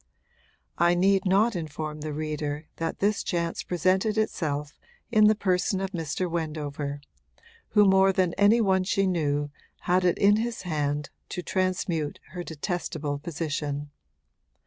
[0.79, 4.79] I need not inform the reader that this chance presented itself
[5.11, 6.27] in the person of Mr.
[6.27, 7.01] Wendover,
[7.77, 9.51] who more than any one she knew
[9.81, 13.91] had it in his hand to transmute her detestable position.